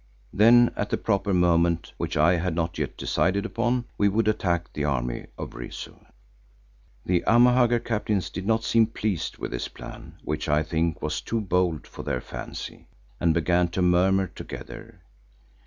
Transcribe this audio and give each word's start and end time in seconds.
Then 0.33 0.73
at 0.75 0.89
the 0.89 0.97
proper 0.97 1.31
moment 1.31 1.93
which 1.97 2.17
I 2.17 2.37
had 2.37 2.55
not 2.55 2.79
yet 2.79 2.97
decided 2.97 3.45
upon, 3.45 3.85
we 3.99 4.09
would 4.09 4.27
attack 4.27 4.73
the 4.73 4.83
army 4.83 5.27
of 5.37 5.53
Rezu. 5.53 5.93
The 7.05 7.23
Amahagger 7.27 7.77
captains 7.77 8.31
did 8.31 8.47
not 8.47 8.63
seem 8.63 8.87
pleased 8.87 9.37
with 9.37 9.51
this 9.51 9.67
plan 9.67 10.15
which 10.23 10.49
I 10.49 10.63
think 10.63 11.03
was 11.03 11.21
too 11.21 11.39
bold 11.39 11.85
for 11.85 12.01
their 12.01 12.19
fancy, 12.19 12.87
and 13.19 13.31
began 13.31 13.67
to 13.67 13.83
murmur 13.83 14.25
together. 14.25 15.01